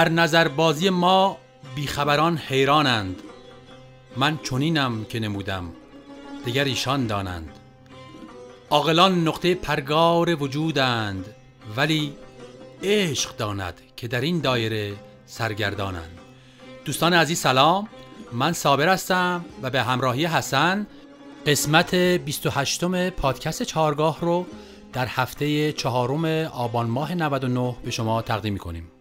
[0.00, 1.38] در نظربازی ما
[1.74, 3.22] بیخبران حیرانند.
[4.16, 5.72] من چنینم که نمودم
[6.44, 7.50] دیگر ایشان دانند.
[8.70, 11.34] عاقلان نقطه پرگار وجودند
[11.76, 12.12] ولی
[12.82, 14.92] عشق داند که در این دایره
[15.26, 16.18] سرگردانند.
[16.84, 17.88] دوستان عزیز سلام.
[18.32, 20.86] من صابر هستم و به همراهی حسن
[21.46, 24.46] قسمت 28 پادکست چهارگاه رو
[24.92, 28.99] در هفته چهارم آبان ماه 99 به شما تقدیم می‌کنیم.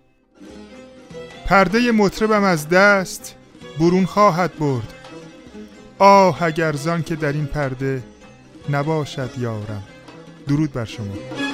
[1.49, 3.35] پرده مطربم از دست
[3.79, 4.93] برون خواهد برد.
[5.99, 8.03] آه اگر زان که در این پرده
[8.69, 9.83] نباشد یارم.
[10.47, 11.48] درود بر شما.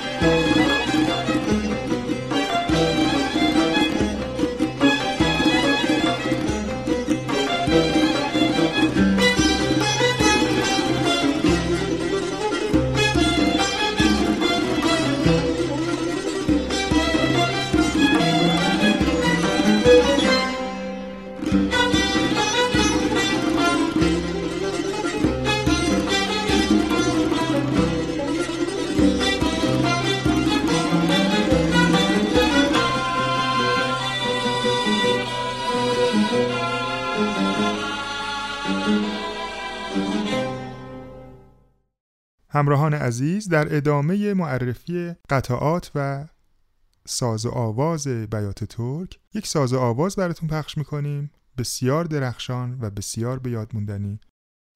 [42.56, 46.28] همراهان عزیز در ادامه معرفی قطعات و
[47.08, 52.90] ساز و آواز بیات ترک یک ساز و آواز براتون پخش می‌کنیم بسیار درخشان و
[52.90, 54.20] بسیار به یاد موندنی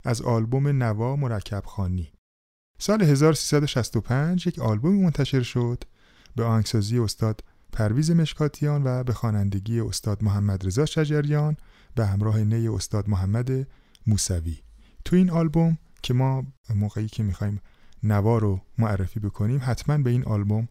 [0.04, 2.12] از آلبوم نوا مرکب خانی.
[2.80, 5.84] سال 1365 یک آلبوم منتشر شد
[6.36, 11.58] به آهنگسازی استاد پرویز مشکاتیان و به خوانندگی استاد محمد رضا شجریان
[11.96, 13.68] به همراه نی استاد محمد
[14.08, 14.58] موسوی.
[15.06, 17.62] تو این آلبوم که ما موقعی که می‌خوایم
[18.04, 20.68] نوا رو معرفی بکنیم حتما به این آلبوم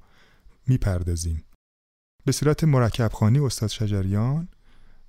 [0.66, 1.44] می‌پردازیم.
[2.24, 4.48] به صورت مرکب خانی استاد شجریان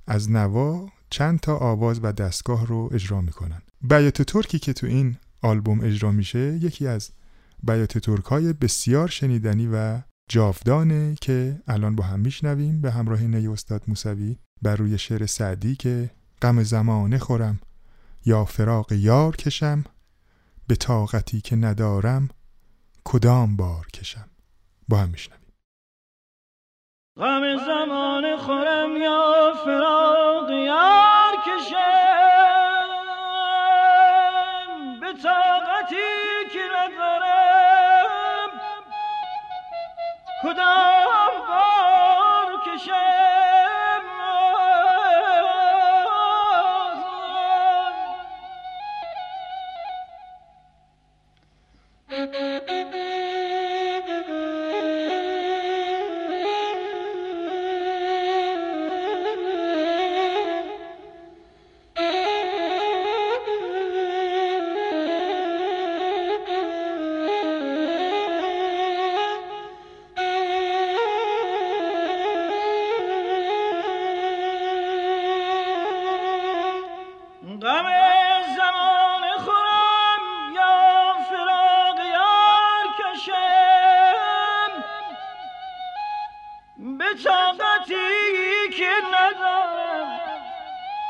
[0.08, 3.62] از نوا چند تا آواز و دستگاه رو اجرا می‌کنن.
[3.82, 7.10] بیات ترکی که تو این آلبوم اجرا میشه یکی از
[7.64, 13.48] بیات ترک های بسیار شنیدنی و جاودانه که الان با هم میشنویم به همراه نی
[13.48, 16.10] استاد موسوی بر روی شعر سعدی که
[16.42, 17.60] غم زمانه خورم
[18.26, 19.84] یا فراق یار کشم.
[20.70, 22.30] به طاقتی که ندارم
[23.06, 24.30] کدام بار کشم؟
[24.90, 25.54] با هم میشنویم.
[27.18, 31.80] غم زمان خورم یا فراق یار کشم؟
[35.02, 35.96] به طاقتی
[36.54, 38.50] که ندارم
[40.44, 43.29] کدام بار کشم؟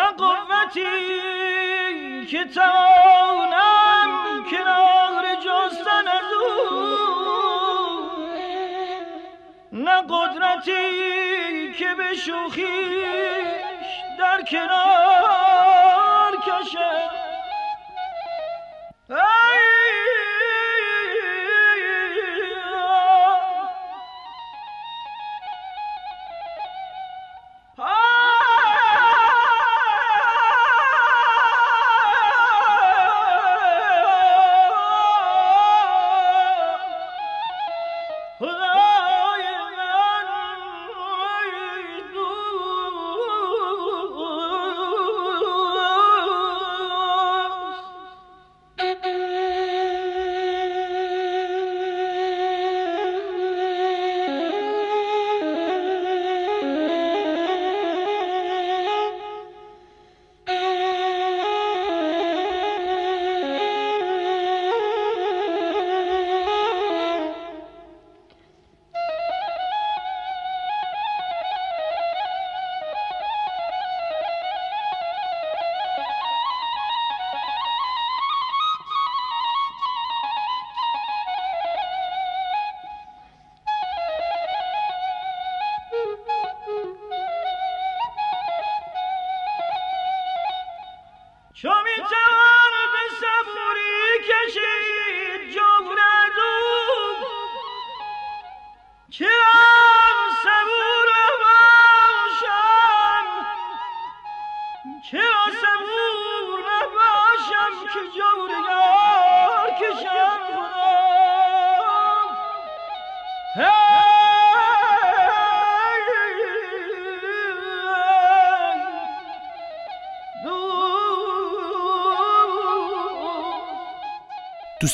[0.00, 0.82] قوتی
[2.26, 6.76] که توانم کنار جستن از او.
[9.72, 13.86] نه قدرتی که به شوخیش
[14.18, 17.15] در کنار کشم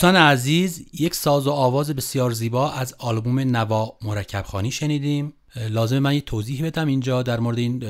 [0.02, 5.32] دوستان عزیز یک ساز و آواز بسیار زیبا از آلبوم نوا مرکب خانی شنیدیم.
[5.56, 7.84] لازم من یه توضیح بدم اینجا در مورد این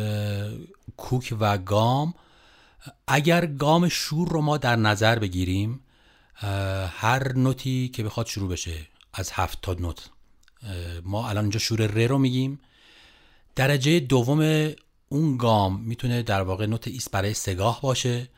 [0.96, 2.14] کوک و گام.
[3.06, 5.80] اگر گام شور رو ما در نظر بگیریم
[6.88, 8.74] هر نوتی که بخواد شروع بشه
[9.14, 10.10] از هفت تا نوت.
[11.04, 12.60] ما الان اینجا شور ر رو میگیم.
[13.56, 14.70] درجه دوم
[15.08, 18.28] اون گام می‌تونه در واقع نوت ایست برای سگاه باشه.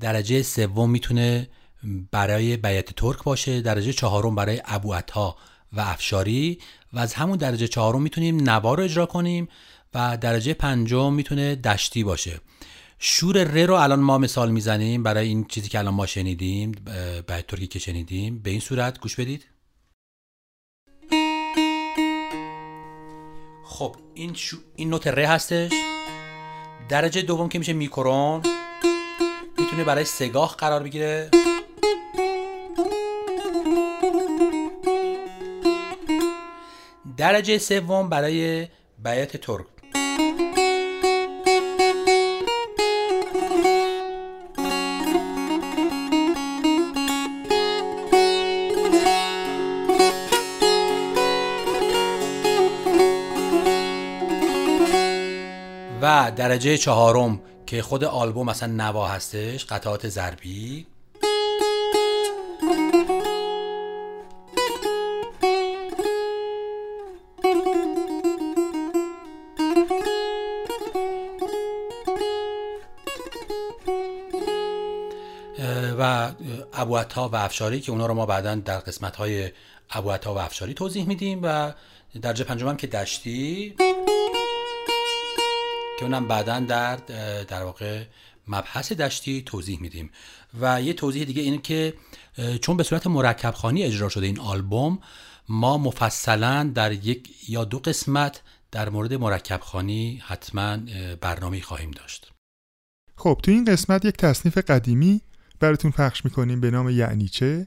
[0.00, 1.48] درجه سوم می‌تونه
[2.10, 4.94] برای بیت ترک باشه درجه چهارم برای ابو
[5.72, 6.58] و افشاری
[6.92, 9.48] و از همون درجه چهارم می‌تونیم نوار رو اجرا کنیم
[9.94, 12.40] و درجه پنجم می‌تونه دشتی باشه.
[12.98, 16.72] شور ر رو الان ما مثال می‌زنیم برای این چیزی که الان ما شنیدیم
[17.28, 18.38] بیت ترکی که شنیدیم.
[18.38, 19.46] به این صورت گوش بدید.
[23.64, 24.56] خب این شو...
[24.76, 25.72] این نوت ر هستش.
[26.88, 28.42] درجه دوم که میشه میکرون
[29.58, 31.30] می‌تونه برای سگاه قرار بگیره.
[37.22, 38.68] درجه سوم برای
[39.04, 39.66] بیات ترک.
[56.02, 60.86] و درجه چهارم که خود آلبوم مثلا نوا هستش قطعات ضربی.
[76.92, 79.50] ابوعطا و افشاری که اونا رو ما بعدا در قسمت های
[79.90, 81.72] ابوعطا و افشاری توضیح میدیم و
[82.22, 83.74] درجه پنجم هم که دشتی
[85.98, 86.96] که اونم بعدا در
[87.44, 88.04] در واقع
[88.48, 90.10] مبحث دشتی توضیح میدیم.
[90.60, 91.94] و یه توضیح دیگه اینه که
[92.60, 94.98] چون به صورت مرکب خانی اجرا شده این آلبوم
[95.48, 100.78] ما مفصلا در یک یا دو قسمت در مورد مرکب خانی حتما
[101.20, 102.32] برنامه خواهیم داشت.
[103.16, 105.20] خب تو این قسمت یک تصنیف قدیمی
[105.62, 107.66] براتون پخش می‌کنیم به نام یعنی چه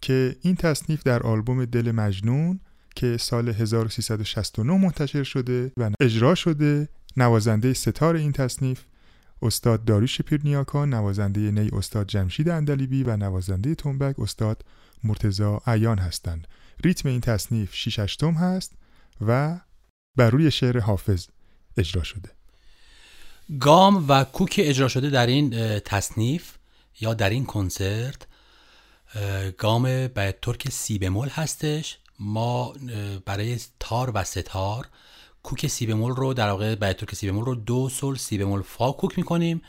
[0.00, 2.60] که این تصنیف در آلبوم دل مجنون
[2.96, 8.80] که سال 1369 منتشر شده و اجرا شده نوازنده ستار این تصنیف
[9.42, 14.64] استاد داریوش پیرنیاکان نوازنده نی استاد جمشید اندلیبی و نوازنده تنبک استاد
[15.04, 16.48] مرتزا عیان هستند.
[16.84, 18.72] ریتم این تصنیف 6 اشتم هست
[19.26, 19.60] و
[20.16, 21.26] بر روی شعر حافظ
[21.76, 22.28] اجرا شده.
[23.60, 26.52] گام و کوک اجرا شده در این تصنیف
[27.00, 28.26] یا در این کنسرت
[29.58, 31.98] گام بیات ترک سی بمول هستش.
[32.18, 32.74] ما
[33.24, 34.88] برای تار و سه‌تار
[35.42, 38.62] کوک سی بمول رو در واقع بیات ترک سی بمول رو دو سل سی بمول
[38.62, 39.62] فا کوک می‌کنیم.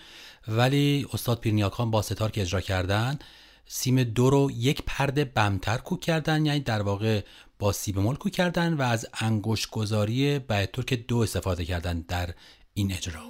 [0.48, 3.20] ولی استاد پیرنیاکان با سه‌تار که اجرا کردن
[3.68, 7.22] سیم دو رو یک پرده بم‌تر کوک کردن یعنی در واقع
[7.60, 12.34] با سی بمول کوک کردن و از انگشت گذاری بیات ترک دو استفاده کردن در
[12.74, 13.22] این اجرا.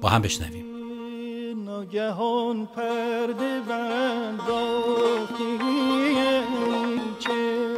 [0.00, 0.73] با هم بشنویم.
[1.74, 5.58] ناگهان پرده بنداختی
[7.18, 7.76] چه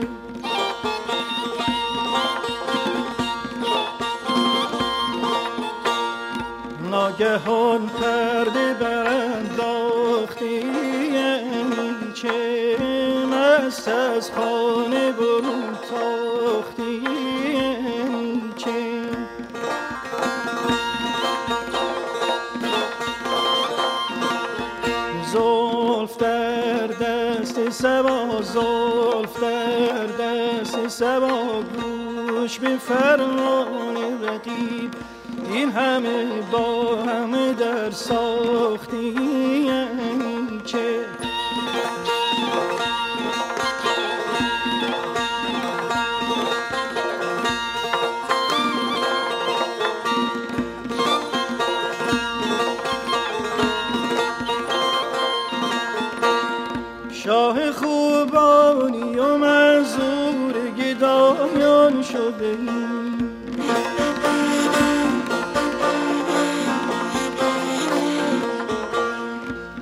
[6.91, 10.63] ناگهان پرده برانداختی
[12.15, 12.77] چه
[13.33, 14.86] مست از خانه
[28.57, 34.91] زلف در دست سبا گوش به فرمان رقیب.
[35.53, 39.66] این همه با همه در ساختی
[59.17, 62.57] خوبانی و منظور گدایان شده.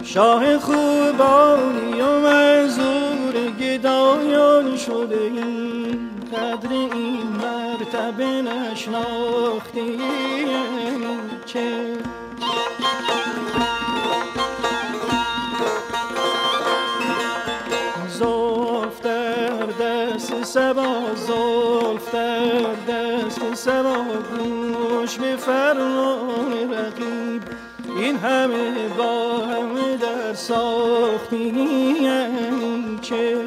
[0.05, 5.31] شاه خوبانی و منظور گدایان شده.
[6.33, 9.99] قدر این مرتبه نشناختی.
[25.47, 27.43] فرمان رقیب
[27.97, 31.37] این همه با همه در ساختی
[32.03, 33.39] یعنی چه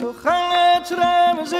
[0.00, 1.54] سخنت رمز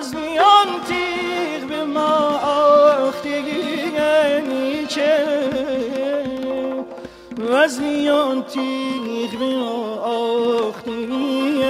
[0.00, 2.38] از میان تیغ به ما
[3.06, 3.96] آختگی
[4.88, 5.26] چه
[7.54, 11.60] از میان تیغ به ما آختگی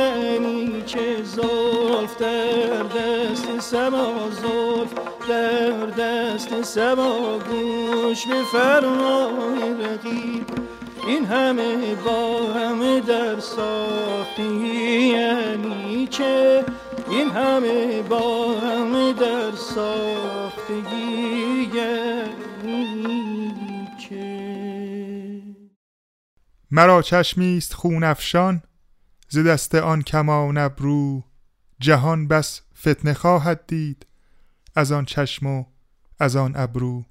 [0.86, 4.92] چه زلف در دست سما زلف
[5.28, 7.38] در دست سما.
[7.38, 10.46] گوش به فرمان رقیب
[11.06, 14.42] این همه با همه در ساختی
[15.12, 16.64] یعنی چه
[17.10, 21.30] این همه با همه در ساختگی
[23.98, 25.42] چه
[26.70, 28.62] مرا چشمی است خون افشان
[29.28, 31.24] ز دست آن کمان ابرو
[31.80, 34.06] جهان بس فتنه خواهد دید
[34.74, 35.64] از آن چشم و
[36.18, 37.04] از آن ابرو.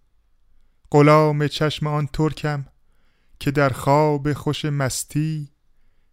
[0.92, 2.66] غلام چشم آن ترکم
[3.40, 5.50] که در خواب خوش مستی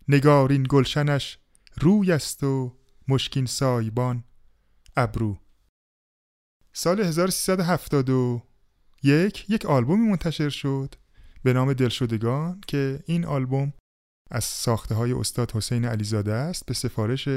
[0.08, 1.38] نگارین گلشنش
[1.80, 2.75] روی است و
[3.08, 4.25] مشکین سایبان.
[4.96, 5.38] ابرو.
[6.72, 10.94] سال 1371 یک آلبومی منتشر شد
[11.42, 13.72] به نام دلشدگان که این آلبوم
[14.30, 17.28] از ساخته های استاد حسین علیزاده است به سفارش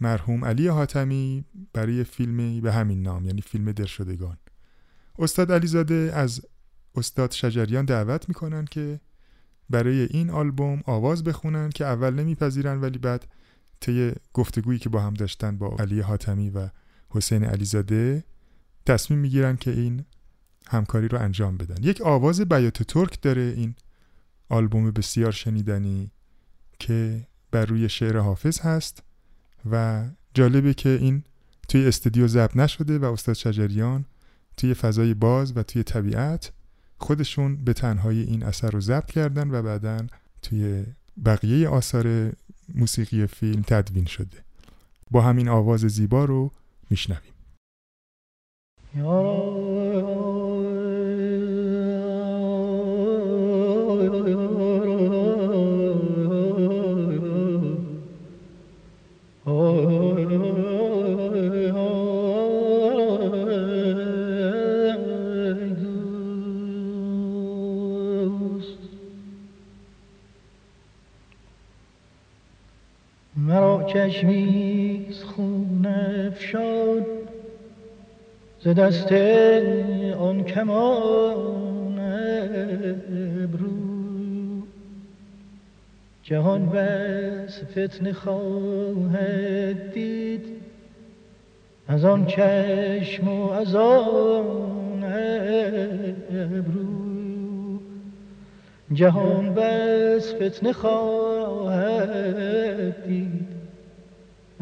[0.00, 4.36] مرحوم علی حاتمی برای فیلمی به همین نام یعنی فیلم دلشدگان.
[5.18, 6.46] استاد علیزاده از
[6.94, 9.00] استاد شجریان دعوت می‌کنن که
[9.70, 13.26] برای این آلبوم آواز بخونن که اول نمیپذیرن ولی بعد
[13.82, 16.68] طی گفتگویی که با هم داشتن با علی حاتمی و
[17.10, 18.24] حسین علیزاده
[18.86, 20.04] تصمیم می‌گیرن که این
[20.66, 21.82] همکاری رو انجام بدن.
[21.82, 23.74] یک آواز بیات ترک داره این
[24.48, 26.10] آلبوم بسیار شنیدنی
[26.78, 29.02] که بر روی شعر حافظ هست
[29.70, 31.24] و جالبه که این
[31.68, 34.04] توی استودیو ضبط نشده و استاد شجریان
[34.56, 36.52] توی فضای باز و توی طبیعت
[36.98, 40.06] خودشون به تنهایی این اثر رو ضبط کردن و بعدا
[40.42, 40.84] توی
[41.24, 42.32] بقیه آثار
[42.74, 44.44] موسیقی فیلم تدوین شده.
[45.10, 46.50] با همین آواز زیبا رو
[46.90, 47.32] میشنویم.
[78.72, 79.12] دست
[80.18, 81.98] آن کمان
[83.44, 83.72] ابرو.
[86.22, 90.46] جهان بس فتن خواهد دید
[91.88, 95.04] از آن چشم و از آن
[96.30, 97.78] ابرو.
[98.92, 102.14] جهان بس فتن خواهد
[103.06, 103.31] دید.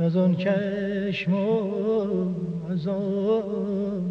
[0.00, 2.28] از آن چشم و
[2.70, 4.10] از آن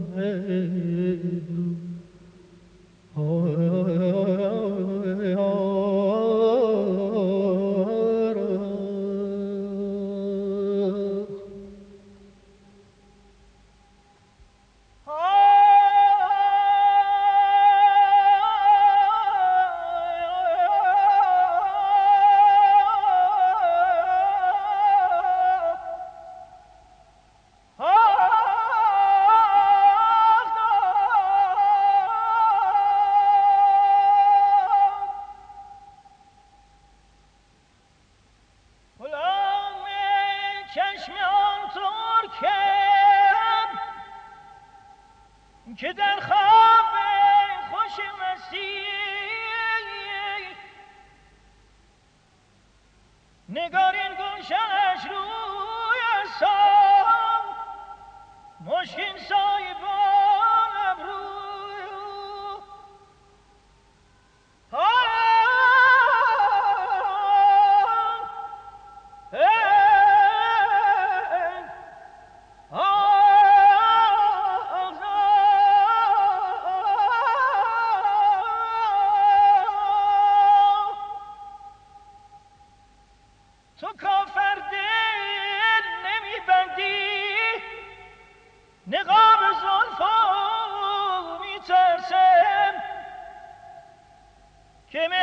[94.91, 95.15] Kimi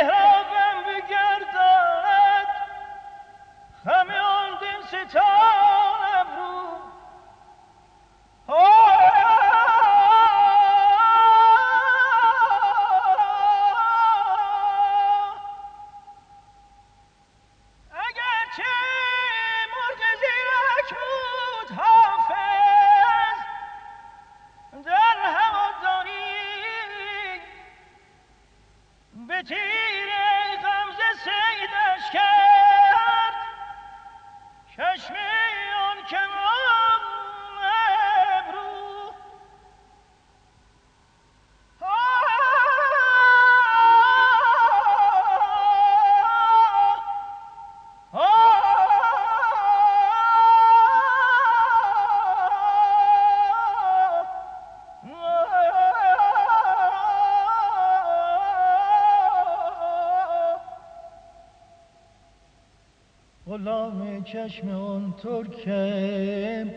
[64.27, 66.71] چشم آن ترکم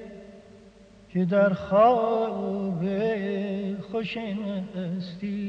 [1.09, 2.83] که در خواب
[3.91, 5.39] خوش هستی.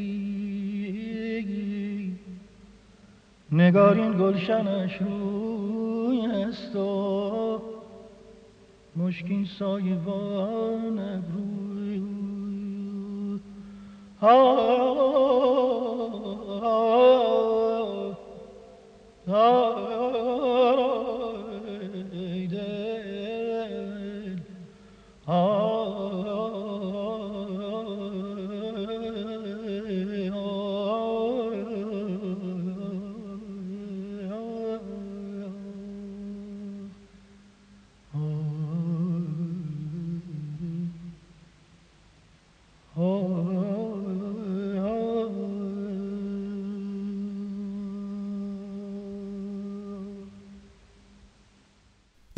[3.53, 7.63] نگارین گلشنش روی است و
[8.97, 11.71] مشکین سایبان ابروی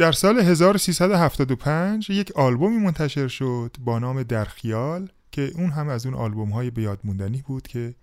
[0.02, 6.06] در سال 1375 یک آلبومی منتشر شد با نام در خیال که اون هم از
[6.06, 7.94] اون آلبوم های بیاد موندنی بود که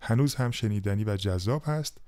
[0.00, 1.98] هنوز هم شنیدنی و جذاب هست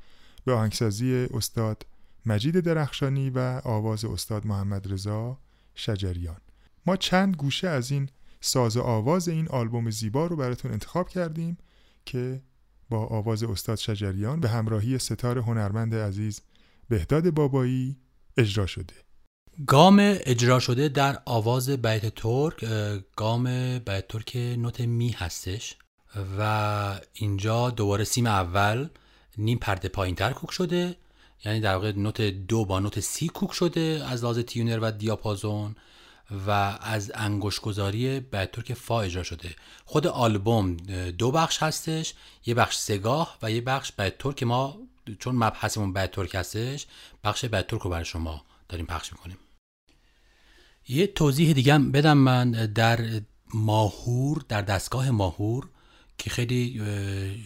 [0.45, 1.87] به آهنگسازی استاد
[2.27, 5.39] مجید درخشانی و آواز استاد محمد رضا
[5.75, 6.41] شجریان.
[6.87, 8.09] ما چند گوشه از این
[8.41, 11.59] ساز آواز این آلبوم زیبا رو براتون انتخاب کردیم
[12.05, 12.43] که
[12.89, 16.41] با آواز استاد شجریان به همراهی ستار هنرمند عزیز
[16.89, 17.97] بهداد بابایی
[18.37, 19.06] اجرا شده.
[19.65, 22.65] گام اجرا شده در آواز بیت ترک
[23.17, 23.45] گام
[23.79, 25.77] بیت ترک نوت می هستش.
[26.39, 28.89] و اینجا دوباره سیم اول
[29.39, 30.97] نیم پرده پایین تر کوک شده.
[31.45, 35.77] یعنی در واقع نوت دو با نوت سی کوک شده از لحاظ تیونر و دیاپازون.
[36.47, 39.55] و از انگوش گذاری بیت ترک فا اجرا شده.
[39.85, 40.77] خود آلبوم
[41.19, 42.15] دو بخش هستش.
[42.47, 44.43] یه بخش سگاه و یه بخش بیت ترک.
[44.43, 44.79] ما
[45.19, 46.87] چون مبحثمون بیت ترک هستش
[47.25, 49.37] بخش بیت ترک رو برای شما داریم پخش می‌کنیم.
[50.89, 53.01] یه توضیح دیگه بدم من در
[53.55, 55.69] ماهور در دستگاه ماهور
[56.19, 56.83] که خیلی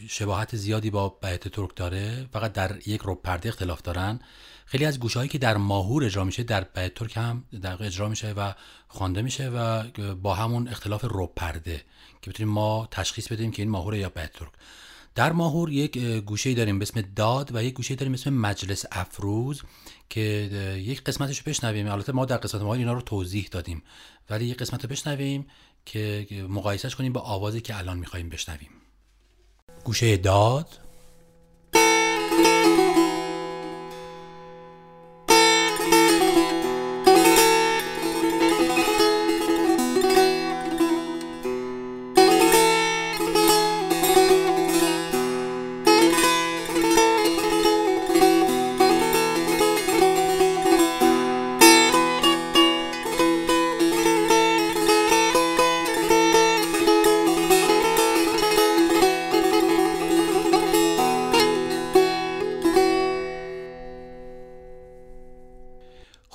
[0.08, 2.28] شباهت زیادی با بیت ترک داره.
[2.32, 4.20] فقط در یک رب پرده اختلاف دارن.
[4.66, 8.08] خیلی از گوشه هایی که در ماهور اجرا میشه در بیت ترک هم در اجرا
[8.08, 8.52] میشه و
[8.88, 11.82] خوانده میشه و با همون اختلاف رب پرده
[12.22, 14.52] که بتونیم ما تشخیص بدیم که این ماهور یا بیت ترک.
[15.14, 18.84] در ماهور یک گوشه داریم به اسم داد و یک گوشه داریم به اسم مجلس
[18.92, 19.62] افروز
[20.08, 20.20] که
[20.84, 21.88] یک قسمتش رو بشنویم.
[21.88, 23.82] البته ما در قسمت ما اینا رو توضیح دادیم
[24.30, 25.46] ولی یک قسمت رو بشنویم
[25.86, 28.70] که مقایسهش کنیم با آوازی که الان میخواییم بشنویم.
[29.84, 30.78] گوشه داد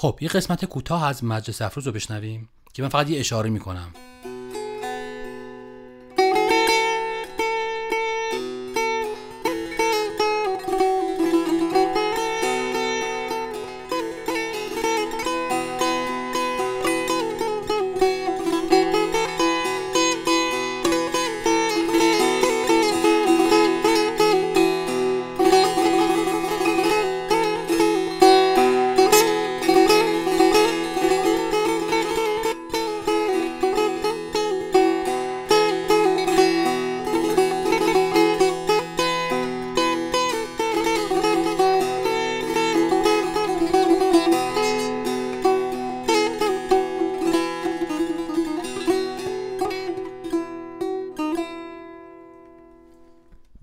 [0.05, 3.87] خب یه قسمت کوتاه از مجلس افروز رو بشنویم که من فقط یه اشاره می‌کنم.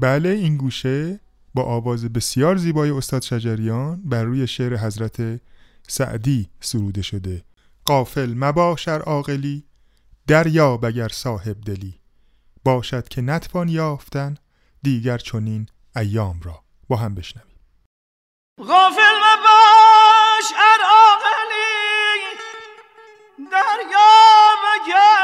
[0.02, 1.20] بله این گوشه
[1.54, 5.40] با آواز بسیار زیبای استاد شجریان بر روی شعر حضرت
[5.88, 7.44] سعدی سروده شده.
[7.84, 9.64] قافل مباشر عاقلی
[10.26, 11.94] دریا بگر صاحب دلی.
[12.64, 14.34] باشد که نتوان یافتن
[14.82, 16.62] دیگر چنین ایام را.
[16.88, 17.58] با هم بشنویم.
[18.58, 22.22] غافل مباش ار عاقلی
[23.52, 24.10] دریا
[24.64, 25.21] بگر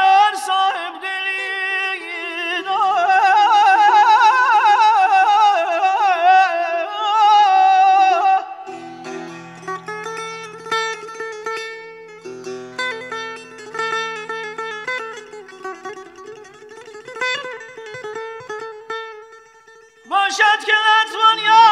[20.39, 21.68] باشد که نتوان یافتن دیگر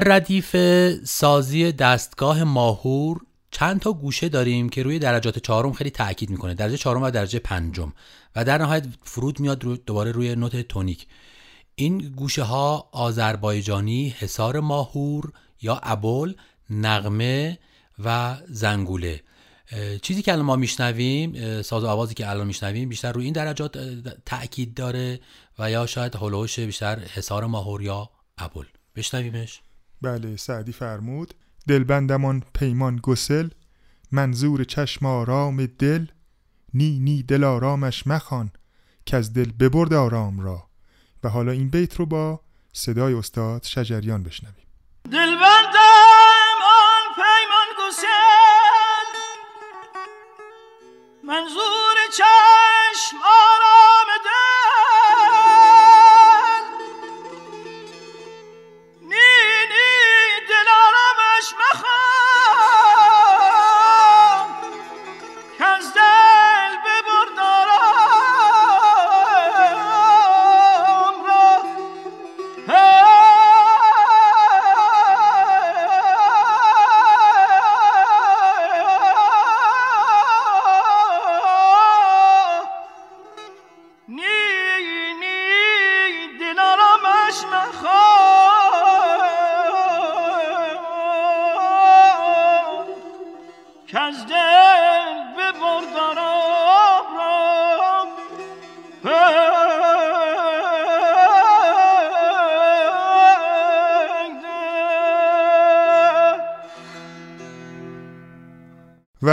[0.00, 0.56] در ردیف
[1.04, 6.54] سازی دستگاه ماهور چند تا گوشه داریم که روی درجات چهارم خیلی تاکید می‌کنه.
[6.54, 7.92] درجه چهارم و درجه پنجم.
[8.36, 11.06] و در نهایت فرود میاد رو دوباره روی نوت تونیک.
[11.74, 15.32] این گوشه ها آذربایجانی حصار ماهور
[15.62, 16.34] یا ابول
[16.70, 17.58] نغمه
[18.04, 19.20] و زنگوله.
[20.02, 23.78] چیزی که الان ما میشنویم ساز و آوازی که الان میشنویم بیشتر روی این درجات
[24.26, 25.20] تاکید داره
[25.58, 29.60] و یا شاید هلوش بیشتر حصار ماهور یا ابول بشنویمش.
[30.02, 31.34] بله سعدی فرمود.
[31.68, 33.48] دلبندمان پیمان گسل.
[34.12, 36.06] منظور چشم آرام دل.
[36.74, 38.50] نی نی دل آرامش مخوان
[39.06, 40.66] که از دل ببرد آرام را.
[41.24, 42.40] و حالا این بیت رو با
[42.72, 44.66] صدای استاد شجریان بشنویم.
[45.04, 49.10] دلبندم آن پیمان گسل.
[51.24, 53.49] منظور چشم آرام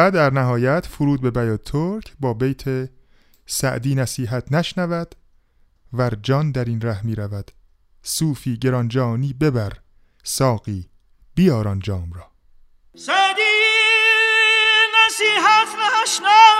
[0.09, 2.89] در نهایت فرود به بیات ترک با بیت
[3.45, 5.15] سعدی نصیحت نشنود
[5.93, 7.51] ور جان در این ره می رود
[8.03, 9.73] صوفی گرانجانی ببر
[10.23, 10.89] ساقی
[11.35, 12.31] بیاران جام را.
[12.95, 13.41] سعدی
[15.05, 15.67] نصیحت
[16.03, 16.56] نشنود.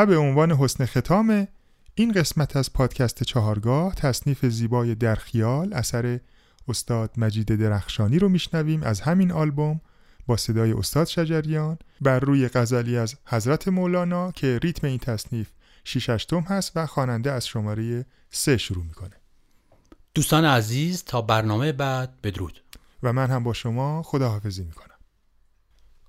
[0.00, 1.48] و به عنوان حسن ختام
[1.94, 6.20] این قسمت از پادکست چهارگاه تصنیف زیبای در خیال اثر
[6.68, 8.82] استاد مجید درخشانی رو میشنویم.
[8.82, 9.80] از همین آلبوم
[10.26, 15.50] با صدای استاد شجریان بر روی غزلی از حضرت مولانا که ریتم این تصنیف
[15.84, 19.16] 6 توم هست و خواننده از شماره سه شروع می‌کنه.
[20.14, 22.62] دوستان عزیز تا برنامه بعد بدرود.
[23.02, 24.96] و من هم با شما خداحافظی می‌کنم.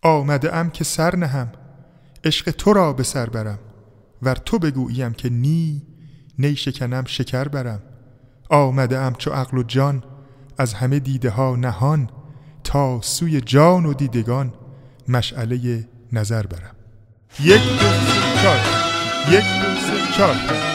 [0.02, 1.52] آمده ام که سر نهم.
[2.24, 3.60] عشق تو را به سر برم.
[4.22, 5.82] ور تو بگوییم که نی
[6.40, 7.82] نی شکنم شکر برم.
[8.50, 10.04] آمده ام چو عقل و جان
[10.58, 12.10] از همه دیده ها نهان
[12.64, 14.54] تا سوی جان و دیدگان
[15.08, 16.76] مشعله نظر برم.
[17.40, 18.60] یک دو سه چهار.
[19.32, 20.71] یک دو سه چهار.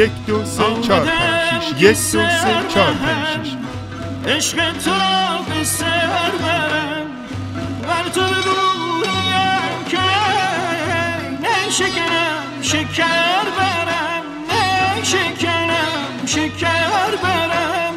[0.00, 3.56] یک دو سه چهار پنج شیش یک دو سه چهار پنج شیش
[4.26, 7.06] عشق تو را به سر برم
[7.88, 9.98] ور تو بگویم که
[11.42, 17.94] نه شکرم شکر برم نه شکنم شکر برم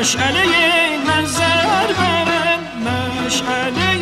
[0.00, 0.44] مشعله
[1.08, 2.60] نظر برم
[3.26, 3.98] مشعله